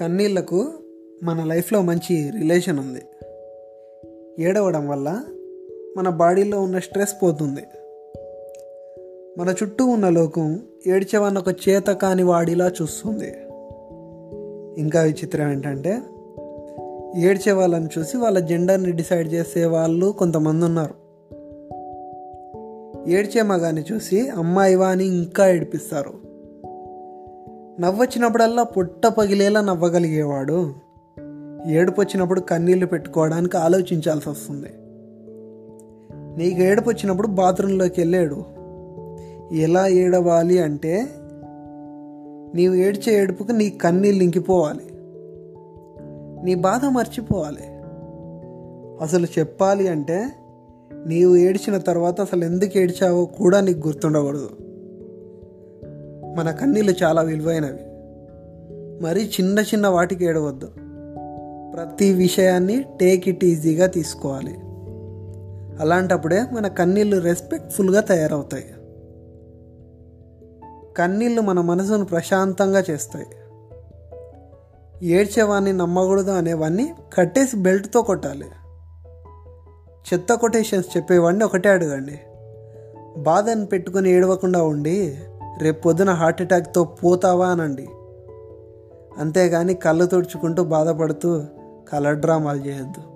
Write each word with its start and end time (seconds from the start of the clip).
కన్నీళ్ళకు 0.00 0.70
మన 1.22 1.44
లైఫ్లో 1.44 1.82
మంచి 1.82 2.30
రిలేషన్ 2.30 2.78
ఉంది. 2.78 3.02
ఏడవడం 4.42 4.88
వల్ల 4.88 5.24
మన 5.96 6.08
బాడీలో 6.08 6.62
ఉన్న 6.62 6.78
స్ట్రెస్ 6.78 7.22
పోతుంది. 7.22 7.60
మన 9.38 9.54
చుట్టూ 9.62 9.86
ఉన్న 9.86 10.08
లోకం 10.08 10.60
ఏడ్చేవాన్ని 10.86 11.40
ఒక 11.40 11.68
చేత 11.68 11.82
కాని 11.82 12.22
వాడిలా 12.22 12.68
చూస్తుంది. 12.68 13.28
ఇంకా 14.80 15.02
విచిత్రం 15.02 15.52
ఏంటంటే 15.52 15.98
ఏడ్చే 17.16 17.52
వాళ్ళని 17.52 17.88
చూసి 17.98 18.16
వాళ్ళ 18.16 18.38
జెండర్ని 18.38 18.92
డిసైడ్ 18.92 19.32
చేసే 19.32 19.64
వాళ్ళు 19.64 20.14
కొంతమంది 20.18 20.64
ఉన్నారు. 20.64 20.94
ఏడ్చే 23.10 23.42
మగాన్ని 23.42 23.84
చూసి 23.92 24.28
అమ్మాయివా 24.28 24.88
అని 24.88 25.06
ఇంకా 25.06 25.48
ఏడిపిస్తారు. 25.48 26.29
నవ్వొచ్చినప్పుడల్లా 27.80 28.62
పొట్ట 28.62 29.06
పగిలేలా 29.06 29.60
నవ్వగలిగేవాడు. 29.60 30.74
ఏడుపు 31.66 32.00
వచ్చినప్పుడు 32.00 32.40
కన్నీళ్ళు 32.40 32.86
పెట్టుకోవడానికి 32.86 33.56
ఆలోచించాల్సి 33.56 34.28
వస్తుంది. 34.28 34.66
నీకు 36.38 36.60
ఏడుపు 36.60 36.90
వచ్చినప్పుడు 36.90 37.26
బాత్రూంలోకి 37.26 38.00
వెళ్ళాడు 38.00 38.44
ఎలా 39.52 39.86
ఏడవాలి 39.86 40.58
అంటే 40.58 41.08
నీవు 42.54 42.74
ఏడ్చే 42.74 43.14
ఏడుపుకి 43.14 43.52
నీ 43.52 43.70
కన్నీళ్ళు 43.70 44.24
ఇంకిపోవాలి. 44.24 44.84
నీ 46.44 46.54
బాధ 46.54 46.84
మర్చిపోవాలి. 46.84 47.62
అసలు 49.04 49.26
చెప్పాలి 49.38 49.88
అంటే 49.88 50.32
నీవు 51.06 51.36
ఏడ్చిన 51.36 51.78
తర్వాత 51.78 52.20
అసలు 52.20 52.44
ఎందుకు 52.44 52.78
ఏడ్చావో 52.78 53.24
కూడా 53.24 53.60
నీకు 53.60 53.88
గుర్తుండకూడదు. 53.88 54.50
మన 56.36 56.50
కన్నీళ్ళు 56.50 56.94
చాలా 57.02 57.22
విలువైనవి. 57.22 57.90
మరి 59.02 59.26
చిన్న 59.26 59.58
చిన్న 59.58 59.88
వాటికి 59.88 60.24
ఏడవద్దు. 60.24 60.66
ప్రతి 61.74 62.12
విషయాన్ని 62.12 62.84
టేక్ 63.00 63.28
ఇట్ 63.28 63.44
ఈజీగా 63.44 63.86
తీసుకోవాలి. 63.86 64.54
అలాంటప్పుడే 65.80 66.44
మన 66.52 66.68
కన్నీళ్ళు 66.68 67.16
రెస్పెక్ట్ఫుల్గా 67.20 68.00
తయారవుతాయి. 68.00 68.74
కన్నీళ్ళు 70.96 71.40
మన 71.40 71.60
మనసును 71.60 72.04
ప్రశాంతంగా 72.04 72.84
చేస్తాయి. 72.90 73.26
ఏడ్చేవాన్ని 75.02 75.72
నమ్మకూడదు 75.72 76.30
అనేవాన్ని 76.30 76.94
కట్టేసి 77.14 77.56
బెల్ట్తో 77.56 78.02
కొట్టాలి. 78.02 78.46
చెత్త 80.14 80.34
కొటేషన్స్ 80.34 80.96
చెప్పేవాడిని 80.96 81.44
ఒకటే 81.44 81.68
అడగండి. 81.68 82.20
బాధని 83.18 83.66
పెట్టుకుని 83.66 84.10
ఏడవకుండా 84.10 84.62
ఉండి 84.62 85.18
రేపు 85.62 85.82
పొద్దున 85.82 86.10
హార్ట్ 86.10 86.42
అటాక్తో 86.42 86.84
పోతావా 86.84 87.48
అనండి. 87.48 87.88
అంతేగాని 89.18 89.74
కళ్ళు 89.74 90.04
తుడుచుకుంటూ 90.04 90.64
బాధపడుతూ 90.64 91.42
కలర్ 91.92 92.16
డ్రామాలు 92.16 92.58
చేయొద్దు. 92.58 93.09